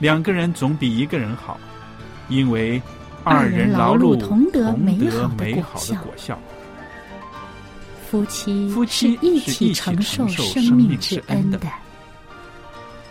[0.00, 1.60] 两个人总比一个人好，
[2.28, 2.80] 因为
[3.22, 6.38] 二人人劳碌碌同得美美好的果美好的效。
[8.10, 11.60] 夫妻夫妻是一起承承受受生生命之恩的，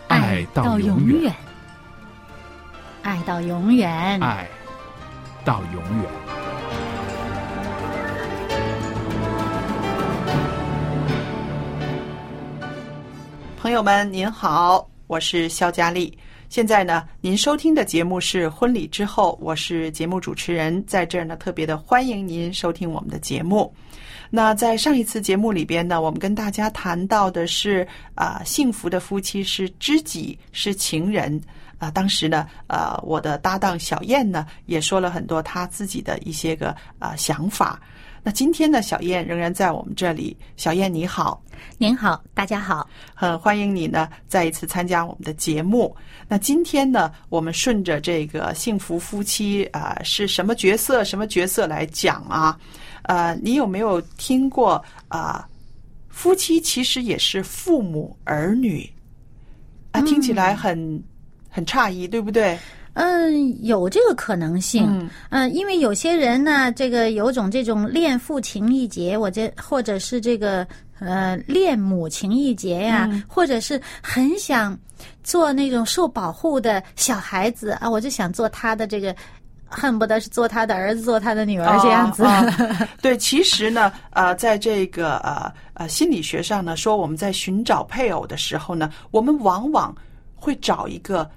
[0.08, 1.32] 爱到永远，
[3.02, 4.20] 爱到永远。
[4.20, 4.46] 爱
[5.44, 6.10] 到永远。
[13.56, 16.18] 朋友们，您好，我是肖佳丽。
[16.50, 23.72] 现在呢，您收听的节目是《婚礼之后》，我是节目主持人，在这儿呢，特别的欢迎您收听我们的节目。
[24.30, 31.40] 那在上一次节目里边呢，我们跟大家谈到的是啊、幸福的夫妻是知己，是情人。
[31.78, 37.80] 啊、当时呢，呃，我的搭档小燕呢，也说了很多她自己的一些个啊、想法。
[38.22, 40.36] 那今天呢，小燕仍然在我们这里。
[40.56, 41.42] 小燕你好，
[41.78, 42.86] 您好，大家好。
[43.14, 45.96] 很欢迎你呢再一次参加我们的节目。
[46.28, 52.58] 那今天呢，我们顺着这个幸福夫妻啊、是什么角色什么角色来讲啊？
[53.04, 55.48] 呃，你有没有听过啊、
[56.10, 58.88] 夫妻其实也是父母儿女
[59.92, 61.02] 啊，听起来很、
[61.48, 62.58] 很诧异，对不对？
[62.94, 64.86] 嗯，有这个可能性。
[64.88, 70.66] 嗯嗯，因为有些人呢，这个有种这种恋父情意结，我这或者是这个
[70.98, 74.78] 呃恋母情意结呀、嗯或者是很想
[75.22, 79.14] 做那种受保护的小孩子啊，我就想做他的这个。
[79.72, 82.24] 恨不得是做他的儿子，做他的女儿这样子。
[82.24, 89.94] 哦哦 对，其实呢，呃，在这个呃呃心理学上呢，说我们在寻找配偶的时候呢，我们往往
[90.34, 91.30] 会找一个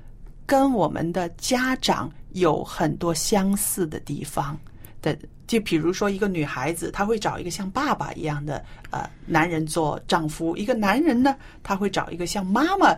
[0.46, 4.58] 跟我们的家长有很多相似的地方
[5.02, 5.18] 的。
[5.46, 12.96] 就比如说，一个女孩子，她会找一个像爸爸一样的呃男人做丈夫；一个男人呢，他会找一个像妈妈，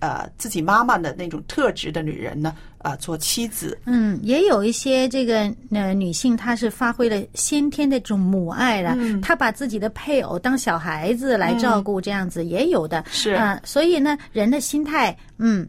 [0.00, 3.78] 呃自己妈妈的那种特质的女人呢，啊、做妻子。
[3.84, 13.04] 嗯，也有一些这个呃女性，她是发挥了先天的这种母爱了，嗯她把自己的配偶当小孩子来照顾，这样子也有的。
[13.10, 15.68] 是啊、所以呢，人的心态，嗯，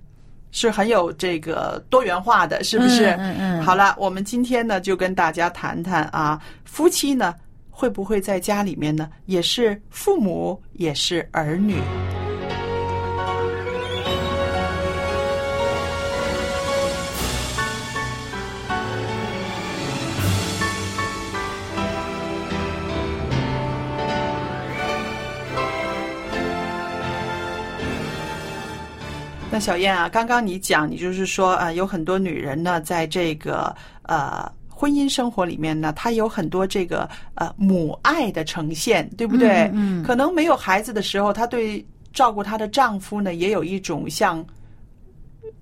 [0.51, 3.11] 是很有这个多元化的，是不是？
[3.11, 7.33] 嗯嗯嗯好了，我们今天呢就跟大家谈谈啊，夫妻呢
[7.69, 11.75] 会不会在家里面呢也是父母，也是儿女？
[29.61, 39.69] 小燕啊，刚刚你讲，你就是说啊、呃有很多女人呢，在这个呃婚姻生活里面呢，她有很多这个呃母爱的呈现，对不对？
[39.73, 44.43] 嗯嗯可能没有孩子的时候，她对照顾她的丈夫呢，也有一种像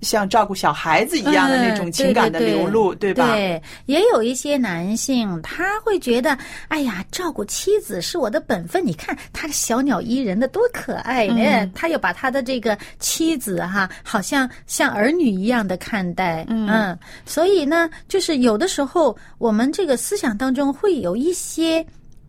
[0.00, 3.34] 像照顾小孩子一样的那种嗯情感的流露，对吧？
[3.34, 6.36] 对，也有一些男性他会觉得，
[6.68, 8.84] 哎呀，照顾妻子是我的本分。
[8.86, 16.46] 你看他小鸟依人的多可爱呢，嗯他又把他的这个妻子哈，好像像儿女一样的看待。
[16.48, 21.84] 嗯所以呢，就是有的时候我们这个思想当中会有一些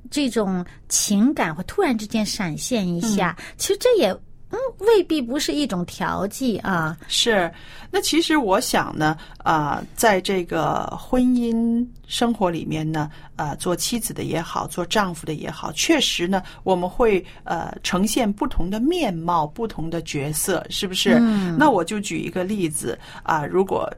[0.10, 4.16] 这种情感会突然之间闪现一下，其实这也。
[4.52, 6.98] 嗯，未必不是一种调剂啊。
[7.08, 7.52] 是，
[7.90, 21.18] 那其实我想呢，啊、在这个婚姻生活里面呢，呃，做妻子的也好，做丈夫的也好，确实呢，我们会呃呈现不同的面貌、不同的角色，是不是？
[21.22, 23.90] 嗯那我就举一个例子啊、如果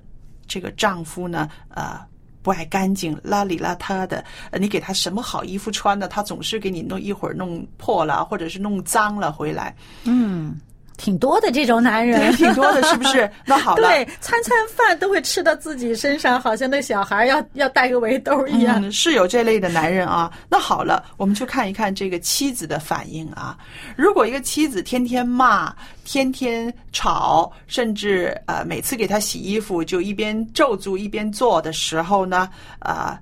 [0.48, 2.00] 这个丈夫呢，呃。
[2.44, 4.24] 不爱干净，邋里邋遢的。
[4.60, 6.08] 你给他什么好衣服穿的？
[6.08, 9.76] 他总是给你弄一会儿弄破了，或者是弄脏了回来。
[10.04, 10.60] 嗯
[10.98, 13.30] 挺多的这种男人，挺多的，是不是？
[13.46, 18.80] 那好了，对，餐餐饭都会吃到自己身上，好像那小孩要要带个围兜一样。
[18.84, 20.32] 嗯，是有这类的男人啊。
[20.50, 23.58] 那好了，我们去看一看这个妻子的反应啊。
[23.96, 25.76] 如果一个妻子天天骂、
[26.06, 32.50] 天天吵，甚至呃每次给他洗衣服就一边皱住一边做的时候呢，
[32.80, 33.20] 啊、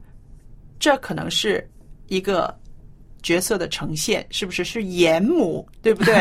[0.79, 1.65] 这可能是
[2.07, 2.53] 一个。
[3.23, 6.13] 角色的呈现是不是是严母，对不对？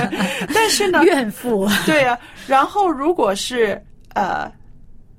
[0.54, 3.82] 但是呢，怨妇，对呀、然后如果是
[4.14, 4.50] 呃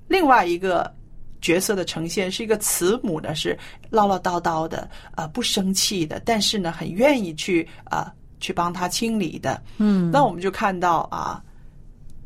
[0.07, 0.94] 另外一个
[1.41, 3.57] 角色的呈现是一个慈母呢，是
[3.89, 9.62] 唠唠叨叨的，呃不生气的，但是呢很愿意去啊、呃去帮他清理的。
[9.77, 11.41] 嗯，那我们就看到啊，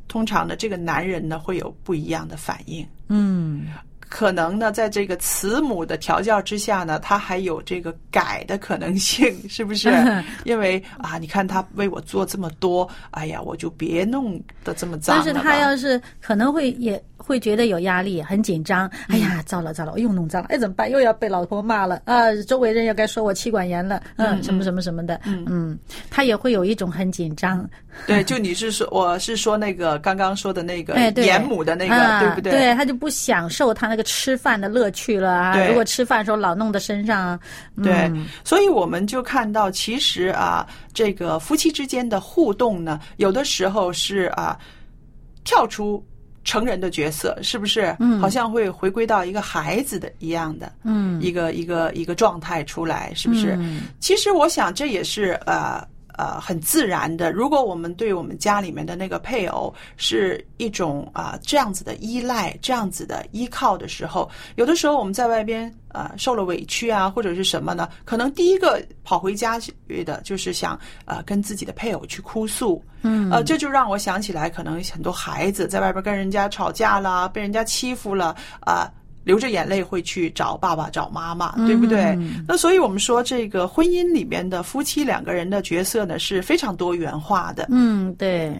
[0.08, 2.84] 通常呢这个男人呢会有不一样的反应。
[3.08, 3.68] 嗯，
[4.10, 9.90] 可能呢，在这个慈母的调教之下呢，他还有这个改的可能性，是不是？
[10.46, 15.34] 因为啊，你看他为我做这么多，哎呀，我就别弄得这么脏但是。
[15.34, 18.90] 他要是可能会也会觉得有压力，很紧张。
[19.10, 20.90] 哎呀，糟了糟了，我又弄脏了，哎，怎么办？
[20.90, 22.34] 又要被老婆骂了啊！
[22.48, 25.78] 周围人又该说我妻管严了，嗯，什么什么什么的，嗯
[26.10, 27.70] 他也会有一种很紧张，
[28.06, 32.52] 对，就你是说，我是说那个刚刚说的那个严母的那个，啊对不对？
[32.52, 35.68] 对，他就不享受他那个吃饭的乐趣了啊！
[35.68, 37.38] 如果吃饭的时候老弄到身上，
[37.76, 38.12] 嗯对，
[38.44, 44.58] 所以我们就看到，其实啊，这个夫妻之间的互动呢，有的时候是啊，
[45.44, 46.04] 跳出
[46.48, 47.94] 成人的角色，是不是？
[48.00, 53.58] 嗯，好像会回归到一个孩子的一样的，嗯，一个一个一个状态出来，是不是？
[53.60, 55.86] 嗯其实我想这也是呃。
[56.18, 57.32] 呃，很自然的。
[57.32, 67.88] 如果我们对我们家里面的那个配偶是一种啊、这样子的依赖、这样子的依靠的时候，有的时候我们在外边呃受了委屈啊，或者是什么呢？
[68.04, 69.72] 可能第一个跑回家去
[70.04, 78.92] 的就是想呃跟自己的配偶去哭诉，嗯呃，这就让我想起来，可能很多孩子在外边跟人家吵架啦，被人家欺负了啊。
[79.28, 82.16] 流着眼泪会去找爸爸、找妈妈，对不对？
[82.18, 87.68] 嗯那所以我们说，这个婚姻里面的夫妻两个人的角色呢是非常多元化的。
[87.70, 88.54] 嗯，对。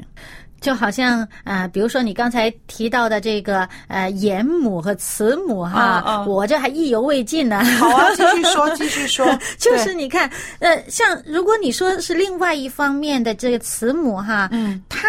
[0.60, 7.64] 就好像啊、呃比如说你刚才提到的这个呃严母和慈母哈，我这还意犹未尽呢。
[7.64, 9.26] 好啊， 继续说，继续说。
[9.60, 10.28] 就是你看，
[10.60, 15.08] 呃，像如果你说是另外一方面的这个慈母哈，嗯，她。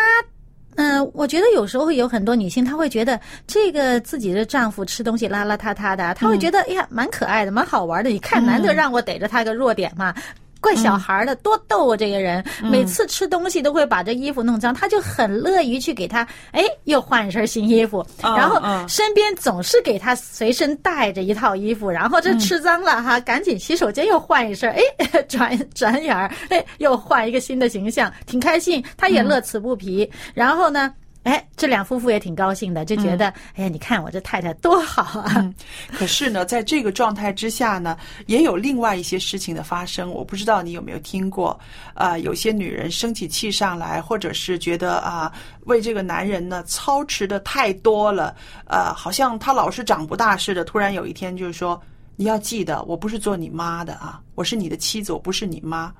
[0.78, 8.10] 嗯、我觉得有时候会有很多女性，她会觉得这个自己的丈夫吃东西邋邋遢遢的，她会觉得、哎呀蛮可爱的，蛮好玩的。
[8.10, 10.14] 你看，难得让我逮着他个弱点嘛。
[10.60, 11.96] 怪小孩儿的，多逗啊！
[11.96, 24.82] 这个人每次吃东西都会把这衣服弄脏，他就很乐于去给他，哎，又换一身新衣服，嗯然后嗯身边总是给他随身带着一套衣服，然后这吃脏了哈，赶紧洗手间又换一身，哎，
[25.28, 30.10] 转转眼儿，哎，又换一个新的形象，挺开心，他也乐此不疲。
[30.34, 30.92] 然后呢？
[31.24, 35.54] 哎，这两夫妇也挺高兴的，就觉得，哎呀，你看我这太太多好啊！
[35.92, 40.10] 可是呢，在这个状态之下呢，也有另外一些事情的发生。
[40.10, 41.58] 我不知道你有没有听过，
[41.92, 45.30] 啊、有些女人生起气上来，或者是觉得啊、
[45.66, 48.34] 为这个男人呢操持的太多了，
[48.66, 50.64] 呃，好像他老是长不大似的。
[50.64, 51.78] 突然有一天就是说，
[52.16, 55.92] 你要记得，我不是做你妈的啊，我是你的妻子，我不是你妈，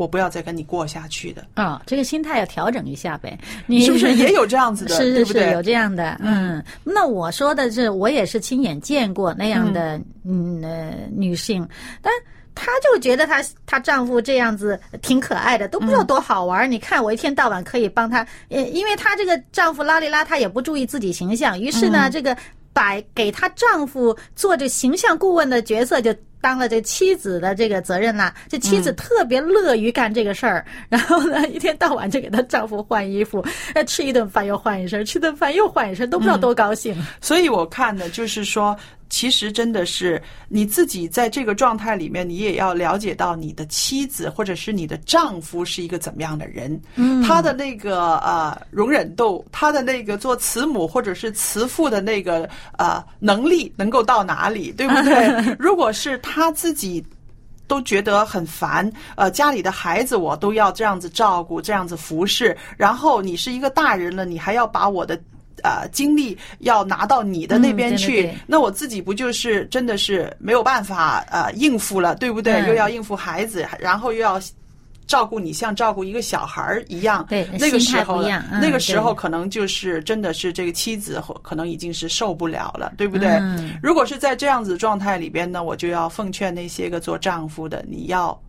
[0.00, 1.46] 我不要再跟你过下去的。
[1.54, 3.38] 啊、这个心态要调整一下呗。
[3.68, 4.94] 你是不是也有这样子的？
[4.94, 5.52] 是 是是，对对？
[5.52, 6.64] 有这样的，嗯。
[6.82, 11.68] 那我说的是，我也是亲眼见过那样的，嗯呃，女性，
[12.00, 12.10] 但。
[12.52, 16.66] 她就觉得她她丈夫这样子挺可爱的，都不知道多好玩儿。
[16.66, 22.36] 你看我一天到晚可以帮她，呃，因为她这个丈夫邋里邋遢，也不注意自己形象，于是呢，这个
[22.72, 28.34] 把给她丈夫做这形象顾问的角色就当了这妻子的这个责任啦。
[28.48, 36.96] 这妻子特别乐于干这个事儿，然后呢，一天到晚就给她丈夫换衣服，呃，吃一顿饭又换一身，吃顿饭又换一身，都不知道多高兴。
[37.20, 38.74] 所以我看呢，就是说，
[39.10, 52.48] 其实真的是你自己在这个状态里面，你也要了解到你的妻子或者是你的丈夫是一个怎么样的人，嗯，他的那个呃容忍度，他的那个做慈母或者是慈父的那个
[52.78, 55.56] 呃能力能够到哪里， 对不对？
[55.58, 57.04] 如果是他自己。
[57.66, 65.16] 都觉得很烦，呃，家里的孩子我都要这样子照顾，这样子服侍，然后你是一个大人了，你还要把我的
[65.62, 72.54] 呃精力要拿到你的那边嗯对去，对对那我自己不就是真的是没有办法呃应付了，对不对？
[72.54, 74.40] 嗯又要应付孩子，然后又要。
[75.06, 78.22] 照顾你像照顾一个小孩儿一样，对那个时候
[78.62, 83.28] 那个时候可能就是真的是这个妻子可能已经是受不了了，对不对？
[83.28, 88.40] 嗯如果是在这样子状态里边呢，我就要奉劝那些个做丈夫的，你要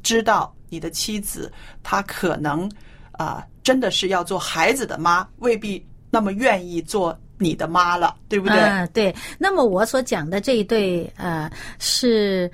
[0.00, 2.70] 知道你的妻子她可能
[3.14, 8.58] 啊、真的是要做孩子的妈，未必那么愿意做你的妈了，对不对？
[8.58, 9.14] 啊，对。
[9.38, 12.50] 那么我所讲的这一对呃是。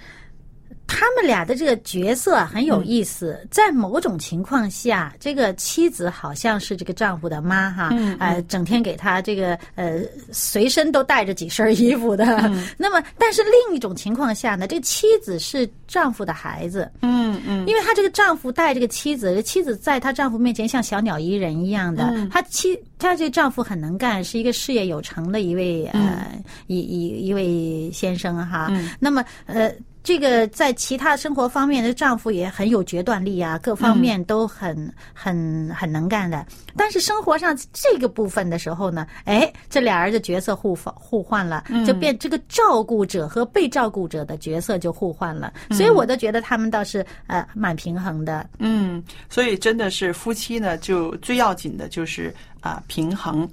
[0.86, 10.00] 他们俩的这个角色很有意思，在某种情况下，这个妻子好像是这个丈夫的妈哈，嗯呃，整天给他这个呃
[10.32, 12.24] 随身都带着几身衣服的。
[12.24, 22.04] 嗯 那么，但是另一种情况下呢，这个妻子是丈夫的孩子，嗯嗯因为她这个丈夫带这个妻子，妻子在她丈夫面前像小鸟依人一样的。
[22.14, 26.26] 嗯她妻，她这丈夫很能干，是一个事业有成的一位呃
[26.68, 28.68] 一一一位先生哈。
[28.70, 29.72] 嗯那么呃。
[30.06, 36.46] 这个在其他生活方面的丈夫也很有决断力啊，各方面都很、很很能干的。
[36.76, 45.52] 但是生活上这个部分的时候呢，哎，这俩人的角色互换互换了，就变这个照顾者和被照顾者的角色就互换了。
[45.72, 48.48] 所以我都觉得他们倒是呃蛮平衡的。
[48.60, 53.48] 嗯，所以真的是夫妻呢，就最要紧的就是啊、平衡。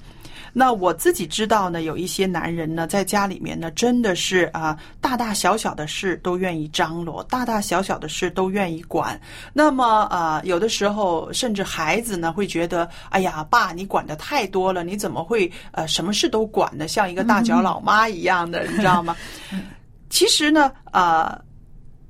[0.56, 9.20] 那我自己知道呢，有一些男人呢，在家里面呢，真的是啊，大大小小的事都愿意张罗，大大小小的事都愿意管。
[9.52, 19.16] 那么啊，有的时候甚至孩子呢会觉得，哎呀，爸，你管的太多了，你怎么会呃什么事都管的，像一个大脚老妈一样的，你知道吗？
[20.10, 21.42] 其实呢，啊、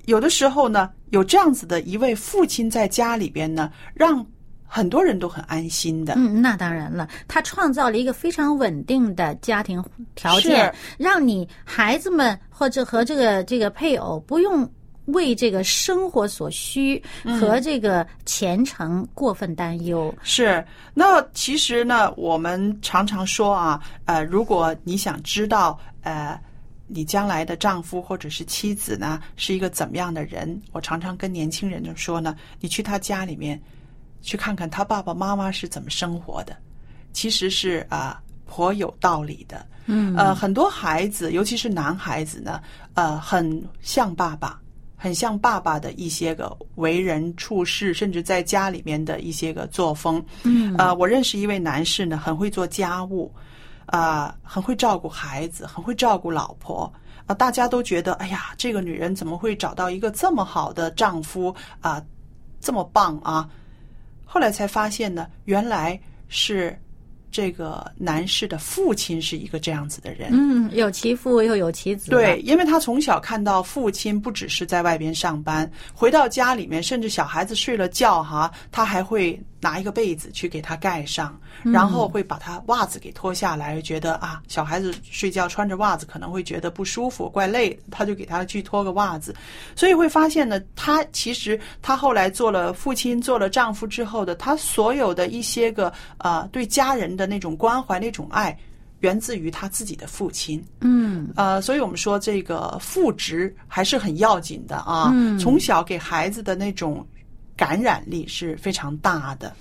[0.03, 4.25] 有的时候呢，有这样子的一位父亲在家里边呢，让
[4.73, 6.15] 很多人都很安心的。
[6.15, 9.83] 嗯，那当然了，他创造了一个非常稳定的家庭
[10.15, 14.67] 条件，让你孩子们或者和这个这个配偶不用
[15.05, 16.99] 为这个生活所需
[17.39, 20.11] 和这个前程过分担忧。
[20.23, 20.65] 是，
[20.95, 26.39] 那其实呢，我们常常说啊，呃，如果你想知道，呃，
[26.87, 33.61] 你将来的丈夫或者是妻子呢是一个怎么样的人，我常常跟年轻人就说呢，你去他家里面
[34.23, 36.55] 去看看他爸爸妈妈是怎么生活的，
[37.11, 39.63] 其实是啊、颇有道理的。
[39.85, 42.61] 嗯，呃，很多孩子，尤其是男孩子呢，
[42.93, 44.57] 呃，很像爸爸，
[44.95, 50.23] 很像爸爸的一些个为人处事，甚至在家里面的一些个作风。
[50.43, 53.29] 嗯，呃，我认识一位男士呢，很会做家务，
[53.87, 56.91] 啊、很会照顾孩子，很会照顾老婆。
[57.25, 62.01] 啊、大家都觉得，哎呀，这个女人怎么会找到一个这么好的丈夫啊、
[62.61, 63.49] 这么棒啊！
[64.33, 66.75] 后来才发现呢，原来是
[67.29, 70.29] 这个男士的父亲是一个这样子的人。
[70.31, 72.09] 嗯，有其父又有其子。
[72.09, 89.33] 对，，因为他从小看到父亲不只是在外边上班，回到家里面，甚至小孩子睡了觉哈，他还会拿一个被子去给他盖上，然后会把他袜子给脱下来，觉得啊，小孩子睡觉穿着袜子可能会觉得不舒服，怪累，他就给他去脱个袜子。
[89.73, 98.57] 所以会发现呢，他其实他后来做了父亲，做了丈夫之后的，他所有的一些个呃对家人的那种关怀、那种爱，
[98.99, 100.61] 源自于他自己的父亲。
[100.81, 105.09] 嗯呃，所以我们说这个父职还是很要紧的啊。
[105.13, 107.05] 嗯从小给孩子的那种
[107.55, 109.53] 感染力是非常大的。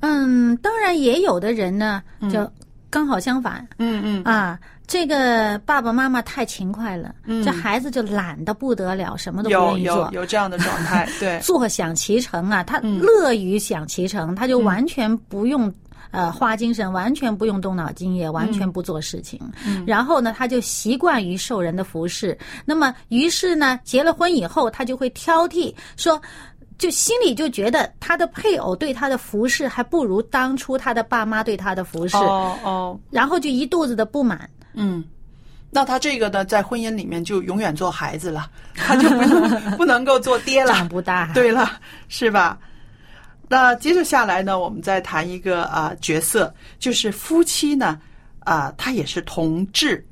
[0.00, 2.50] 嗯，当然也有的人呢，就
[2.90, 3.66] 刚好相反。
[3.78, 10.20] 嗯嗯啊，这个爸爸妈妈太勤快了，嗯这孩子就懒得不得了，什么都不有愿意做有。
[10.20, 15.72] 有这样的状态， 对，坐享其成啊，他嗯乐于享其成，他就完全不用。
[16.10, 19.40] 呃，花精神完全不用动脑筋，也完全不做事情。
[19.66, 22.36] 嗯然后呢，他就习惯于受人的服侍。
[22.66, 26.20] 那么，于是呢，结了婚以后，他就会挑剔，说，
[26.82, 34.50] 就心里就觉得他的配偶对他的服侍还不如当初他的爸妈对他的服侍，哦哦，然后就一肚子的不满。
[34.74, 35.04] 嗯。
[35.70, 40.88] 那他这个呢，在婚姻里面就永远做孩子了，他就不能 不能够做爹了长。
[40.88, 41.30] 不大。
[41.32, 41.70] 对了，
[42.08, 42.58] 是吧？
[43.48, 47.96] 那接着下来呢，我们再谈一个啊、角色，就是夫妻呢
[48.40, 50.04] 啊、他也是同志。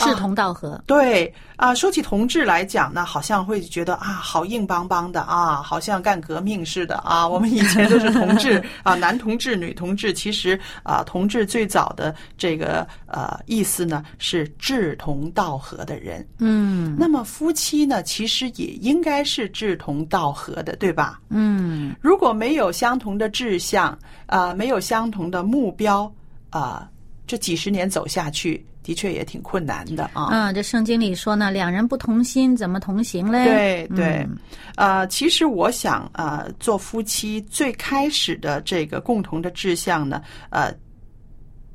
[0.00, 0.80] 志同道合。
[0.86, 7.26] 对啊，说起同志来讲呢，好像会觉得啊，好硬邦邦的啊，好像干革命似的啊。
[7.28, 10.12] 我们以前都是同志啊，男同志、女同志。
[10.12, 16.26] 其实啊，同志最早的这个呃意思呢是志同道合的人。
[16.38, 21.20] 嗯那么夫妻呢，其实也应该是志同道合的，对吧？
[21.28, 26.10] 嗯如果没有相同的志向，啊，没有相同的目标，
[26.50, 26.88] 啊、
[27.26, 30.30] 这几十年走下去，的确也挺困难的啊。
[30.32, 33.44] 嗯，这圣经里说呢，两人不同心，怎么同行嘞？
[33.44, 34.36] 对对嗯，
[34.74, 40.20] 呃，其实我想，呃，做夫妻最开始的这个共同的志向呢，
[40.50, 40.74] 呃，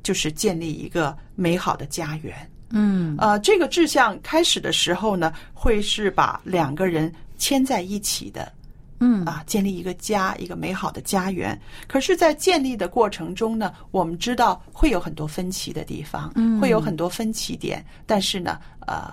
[0.02, 2.34] 就是建立一个美好的家园。
[2.68, 8.52] 嗯呃，这个志向开始的时候呢，会是把两个人牵在一起的
[9.00, 11.58] 嗯啊，建立一个家，一个美好的家园。
[11.86, 17.84] 可是，在建立的过程中呢，我们知道会有很多分歧的地方，嗯会有很多分歧点。
[18.06, 19.12] 但是呢，呃，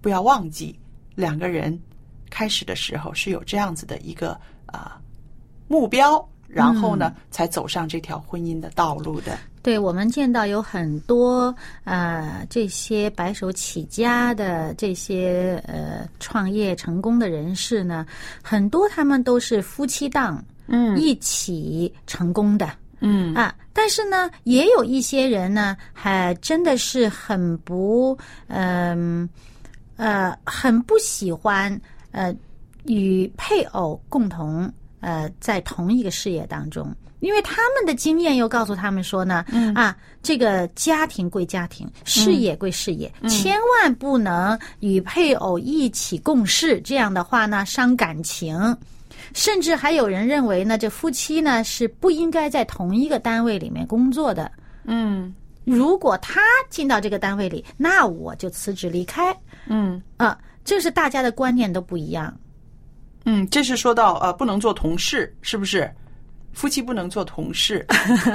[0.00, 0.78] 不要忘记，
[1.14, 1.78] 两个人
[2.30, 5.00] 开始的时候是有这样子的一个啊、
[5.68, 9.38] 目标，然后呢，才走上这条婚姻的道路的。
[9.62, 11.54] 对，我们见到有很多
[11.84, 18.04] 呃这些白手起家的这些呃创业成功的人士呢，
[18.42, 22.68] 很多他们都是夫妻档嗯一起成功的。
[23.04, 28.16] 嗯啊，但是呢，也有一些人呢，还真的是很不，
[28.48, 29.28] 嗯
[29.96, 31.80] 呃很不喜欢
[32.10, 32.34] 呃
[32.84, 36.90] 与配偶共同呃在同一个事业当中。
[37.20, 48.76] 因为他们的经验又告诉他们说呢，嗯啊，这个家庭归家庭，事业归事业，嗯千万不能与配偶一起共事，这样的话呢，伤感情。
[49.34, 54.50] 甚至还有人认为呢，这夫妻呢是不应该在同一个单位里面工作的。
[54.84, 55.32] 嗯
[55.64, 56.40] 如果他
[56.70, 59.32] 进到这个单位里，那我就辞职离开。
[59.68, 62.36] 嗯啊，这是大家的观念都不一样。
[63.24, 65.90] 嗯，这是说到呃，不能做同事，是不是？
[66.52, 67.86] 夫妻不能做同事。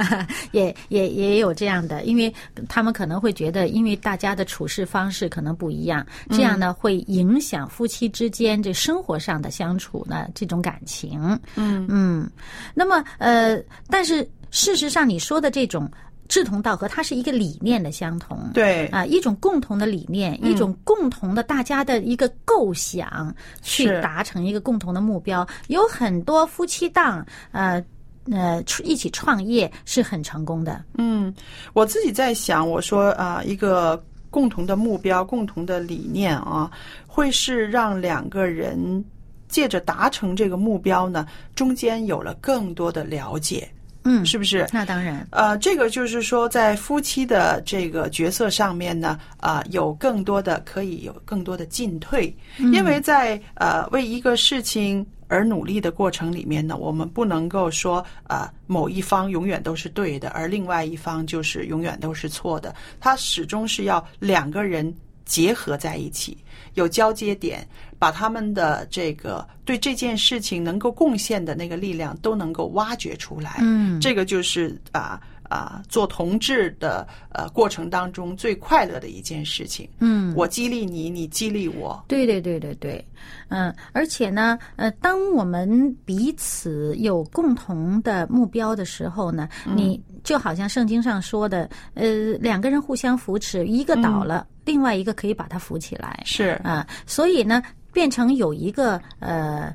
[0.50, 2.34] 也也也有这样的，因为
[2.68, 11.20] 他们可能会觉得，因为大家的处事方式可能不一样，这样呢会影响夫妻之间这生活上的相处呢这种感情。
[11.54, 12.28] 嗯嗯，
[12.74, 13.56] 那么呃，
[13.88, 15.88] 但是事实上你说的这种
[16.28, 18.38] 志同道合，它是一个理念的相同。
[18.52, 25.46] 对，啊，一种共同的理念，一种共同的大家的一个构想，去达成一个共同的目标。
[25.68, 27.82] 有很多夫妻档，呃
[28.30, 30.84] 呃，一起创业是很成功的。
[30.98, 31.34] 嗯，
[31.72, 36.70] 我自己在想，我说啊、一个共同的目标、共同的理念啊，
[37.06, 39.02] 会是让两个人
[39.48, 43.66] 借着达成这个目标呢，中间有了更多的了解，
[44.08, 44.66] 嗯，是不是？
[44.72, 52.34] 那当然，呃，这个就是说，在夫妻的这个角色上面呢，啊、有更多的可以有更多的进退，
[52.72, 64.90] 因为在呃为一个事情而努力的过程里面呢，我们不能够说啊、某一方永远都是对的，而另外一方就是永远都是错的，它始终是要两个人
[65.28, 66.36] 结合在一起，
[66.74, 67.64] 有交接点，
[67.98, 73.58] 把他们的这个对这件事情能够贡献的那个力量都能够挖掘出来。
[73.60, 79.88] 嗯这个就是啊啊、做同志的呃过程当中最快乐的一件事情。
[79.98, 82.02] 嗯，我激励你，你激励我。
[82.08, 83.04] 对对对对对，
[83.48, 96.22] 嗯，而且呢，呃，当我们彼此有共同的目标的时候呢，你就好像圣经上说的，呃，两个人互相扶持，一个倒了，另外一个可以把他扶起来。
[96.24, 99.74] 是，啊，所以呢，变成有一个呃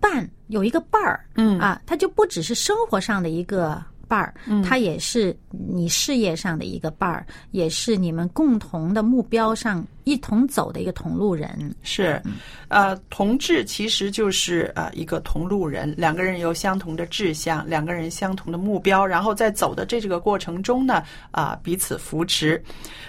[0.00, 11.74] 伴，有一个伴儿，嗯啊，他就不只是生活上的一个伴儿，嗯，他也是你事业上的一个伴儿，也是你们共同的目标上一同走的一个同路人。
[11.82, 12.20] 是，
[12.68, 22.62] 呃，同志其实就是呃一个同路人，两个人有相同的志向，两个人相同的目标，然后在走的这这个过程中呢，啊、彼此扶持。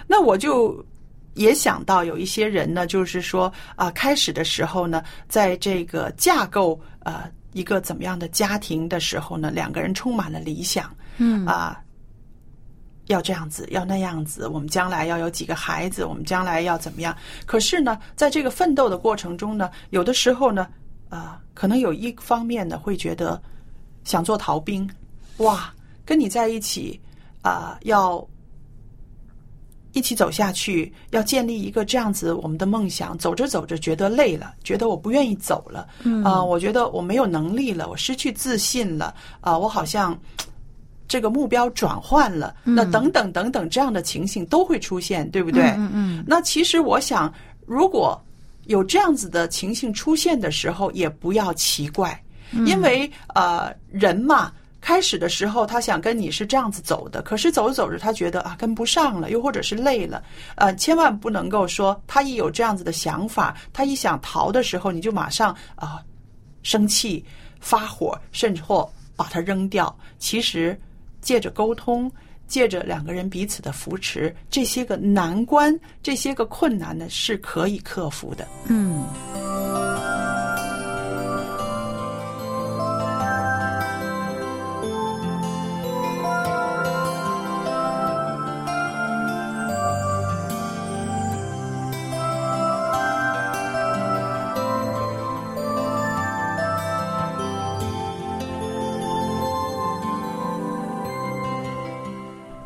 [0.07, 0.85] 那我就
[1.33, 11.45] 也想到有一些人呢，就是说啊、开始的时候呢，在这个架构呃一个怎么样的家庭的时候呢，两个人充满了理想，嗯。
[11.45, 11.81] 啊、
[13.07, 17.15] 要这样子，要那样子，我们将来要有几个孩子，我们将来要怎么样？
[17.45, 20.67] 可是呢，在这个奋斗的过程中呢，有的时候呢，
[21.07, 23.41] 啊、可能有一方面呢会觉得
[24.03, 24.89] 想做逃兵，
[25.37, 26.99] 哇，跟你在一起
[27.41, 28.27] 啊、要
[29.95, 33.17] 一起走下去，要建立一个这样子我们的梦想。
[33.17, 40.15] 走着走着觉得累了，觉得我不愿意走了，嗯啊、我觉得我没有能力了，我失去自信了，啊、我好像。
[41.07, 45.61] 这个目标转换了，那等等等等这样的情形都会出现，对不对？
[45.77, 47.31] 嗯嗯那其实我想，
[47.67, 48.19] 如果
[48.65, 52.19] 有这样子的情形出现的时候，也不要奇怪，
[52.65, 54.51] 因为呃，人嘛。
[54.85, 60.21] 开始的时候，他想跟你是这样子走的，可是走着走着，他觉得啊跟不上了，又或者是累了，
[60.57, 66.03] 呃，千万不能够说他一有这样子的想法，他一想逃的时候，你就马上啊、
[66.61, 67.25] 生气、
[67.59, 69.93] 发火，甚至或把它扔掉。
[70.19, 70.79] 其实，
[71.19, 72.11] 借着沟通，
[72.45, 78.47] 借着两个人彼此的扶持，这些个难关、这些个困难呢，是可以克服的。
[78.67, 79.03] 嗯。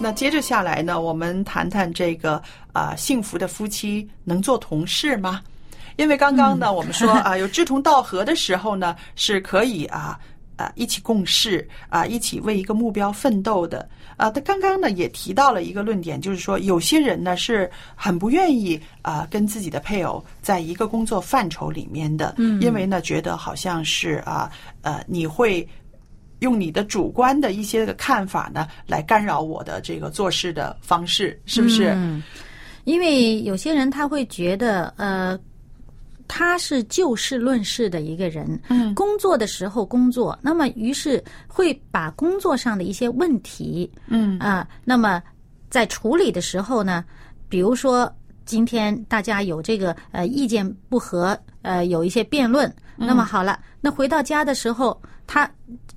[0.09, 2.41] 那接着下来呢，我们谈谈这个
[2.73, 5.39] 啊、幸福的夫妻能做同事吗？
[5.97, 10.19] 因为刚刚呢，我们说啊，有志同道合的时候呢，是可以啊
[10.55, 14.31] 啊一起共事啊，一起为一个目标奋斗的啊。
[14.31, 24.49] 他刚刚呢也提到了一个论点，就是说有些人呢是很不愿意啊跟自己的配偶在一个工作范畴里面的，嗯，因为呢觉得好像是啊
[24.81, 25.69] 呃你会。
[26.39, 31.93] 用你的主观的一些个看法呢，来干扰我的这个做事的方式，是不是？
[31.95, 32.23] 嗯，
[32.86, 35.38] 因为有些人他会觉得，呃，
[36.28, 38.93] 他是就事论事的一个人，嗯。
[38.95, 44.39] 工作的时候工作，那么于是会把工作上的一些问题，嗯。
[44.39, 45.21] 啊、那么
[45.69, 47.04] 在处理的时候呢，
[47.49, 48.12] 比如说
[48.45, 55.49] 今天大家有这个呃意见不合，呃有一些辩论，那么好了，那回到家的时候，他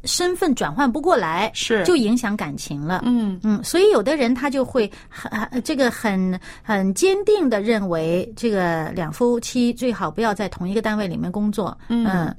[0.05, 3.03] 身份转换不过来，是就影响感情了。
[3.05, 11.77] 嗯嗯，所以有的人他就会很很这个很很坚定的认为，这个两夫妻最好不要在同一个单位里面工作。
[11.89, 12.35] 嗯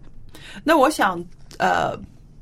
[0.63, 1.23] 那我想，
[1.57, 1.97] 呃，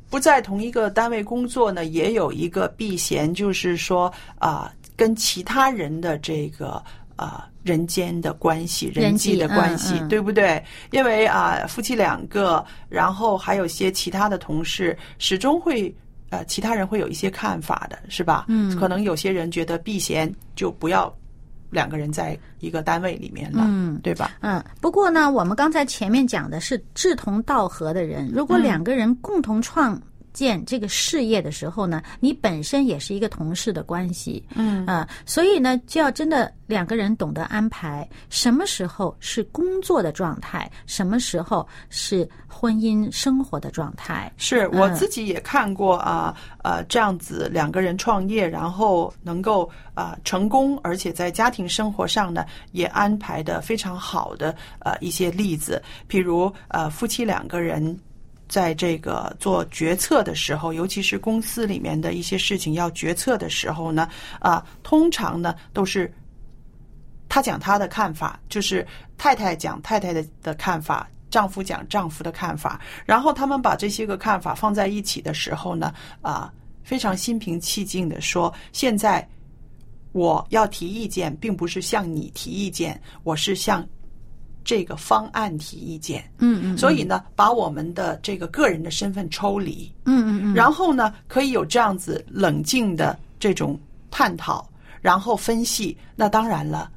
[0.10, 6.82] 不在同一个单位工作呢，也有一个避嫌，就是说啊、跟其他人的这个
[7.16, 10.64] 啊、人间的关系、人人际际的关系，嗯嗯对不对？
[10.92, 15.94] 因为啊、夫妻两个，然后还有些其他的同事，始终会。
[16.32, 18.46] 呃，其他人会有一些看法的，是吧？
[18.48, 21.14] 嗯可能有些人觉得避嫌就不要
[21.70, 24.32] 两个人在一个单位里面了，嗯对吧？
[24.40, 24.64] 嗯。
[24.80, 30.02] 不过呢，我们刚才前面讲的是志同道合的人，如果嗯两个人共同创
[30.34, 34.44] 建这个事业的时候呢，你本身也是一个同事的关系。
[34.56, 44.32] 嗯啊、所以呢，就要真的两个人懂得安排，什么时候是工作的状态，什么时候是婚姻生活的状态。
[44.38, 57.98] 是我嗯自己也看过啊，呃，这样子两个人创业，然后能够啊、成功，而且在家庭生活上呢也安排的非常好的呃一些例子，譬如呃夫妻两个人。
[58.52, 64.10] 在这个做决策的时候，尤其是公司里面的一些事情要决策的时候呢，
[64.42, 66.14] 啊、通常呢都是
[67.30, 68.86] 他讲他的看法，就是
[69.18, 76.52] 太太讲太太的的看法，丈夫讲丈夫的看法，然后他们把这些个看法放在一起的时候呢，啊，
[76.84, 79.26] 非常心平气静的说，现在
[80.12, 83.88] 我要提意见，并不是向你提意见，我是向
[84.72, 86.24] 这个方案提意见。
[86.38, 93.78] 嗯嗯所以呢，把我们的这个个人的身份抽离，嗯嗯嗯，然后呢，可以有这样子冷静的这种
[94.10, 94.66] 探讨，
[95.02, 95.98] 然后分析。
[96.16, 96.90] 那当然了，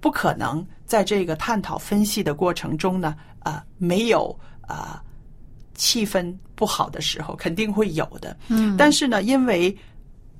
[0.00, 5.02] 不可能在这个探讨分析的过程中呢，啊、没有啊、
[5.74, 8.34] 气氛不好的时候，肯定会有的。
[8.48, 9.76] 嗯，但是呢，因为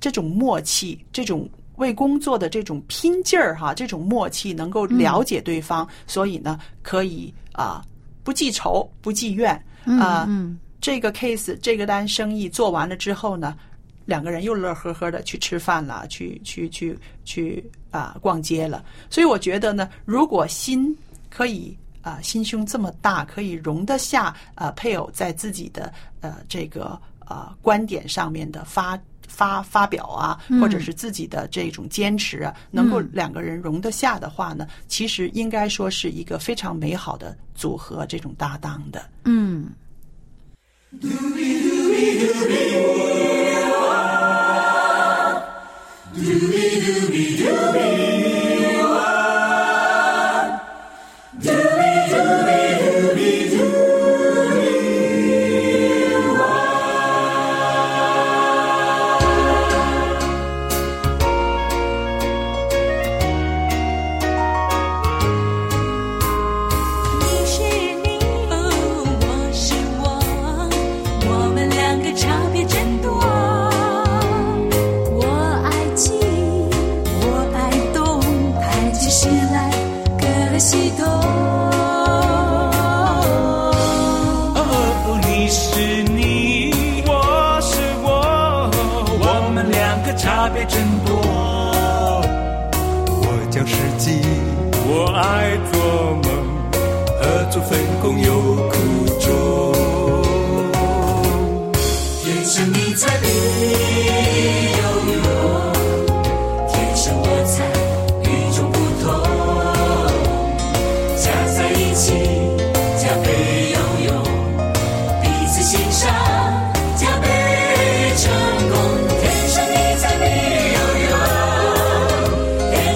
[0.01, 7.85] 这种默契，这种为工作的这种拼劲儿哈，这种默契能够了解对方，所以呢，可以啊、
[8.23, 13.57] 不记仇不记怨啊、嗯这个 case 这个单生意做完了之后呢，
[14.05, 18.85] 两个人又乐呵呵的去吃饭了，去去去去啊、逛街了。
[19.09, 20.95] 所以我觉得呢，如果心
[21.31, 29.01] 可以啊、心胸这么大，可以容得下啊、配偶在自己的呃这个呃观点上面的发。
[29.29, 39.03] 发发表啊，或者是自己的这种坚持啊，能够两个人容得下的话呢，其实应该说是一个非常美好的组合，这种搭档的。
[39.25, 39.69] 嗯。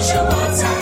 [0.01, 0.78] 是我在。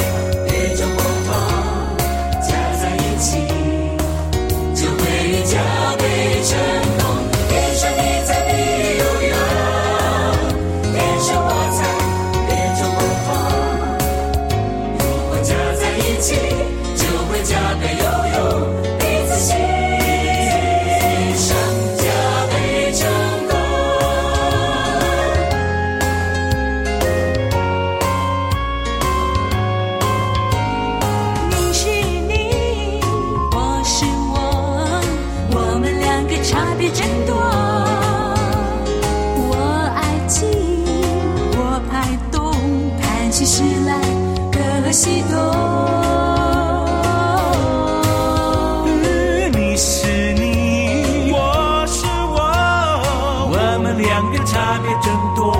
[53.97, 55.53] 两边差别真多。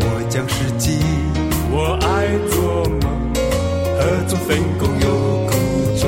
[0.00, 0.98] 我讲实际
[1.70, 2.06] 我爱
[2.50, 3.04] 做梦，
[3.98, 5.06] 合作分工有
[5.46, 5.52] 苦
[5.98, 6.02] 衷。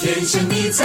[0.00, 0.84] 天生你才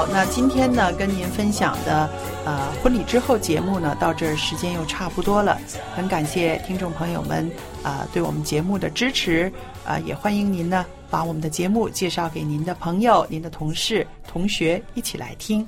[0.00, 2.08] 听众朋友，那今天呢，跟您分享的
[2.44, 5.60] 呃婚礼之后节目呢，到这儿时间又差不多了。
[5.94, 7.50] 很感谢听众朋友们
[7.82, 9.52] 啊、对我们节目的支持
[9.84, 15.66] 啊、也欢迎您呢把我们的节目介绍给您的朋友、您的同事、同学一起来听。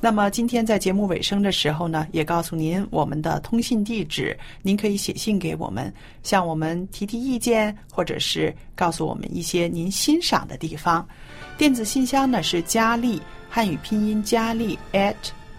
[0.00, 11.06] 那么今天在节目尾声的时候呢，也告诉您我们的通信地址，您可以写信给我们，向我们提提意见，或者是告诉我们一些您欣赏的地方。
[11.56, 15.14] 电子信箱呢是佳丽汉语拼音佳丽 at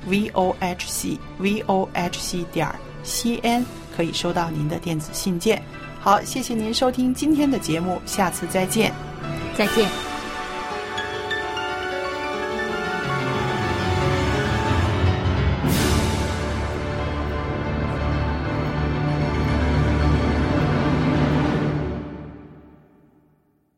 [0.06, 2.68] v o h c v o h c 点
[3.04, 5.62] c n，可以收到您的电子信件。
[6.00, 8.94] 好，谢谢您收听今天的节目，下次再见。
[9.58, 10.15] 再见。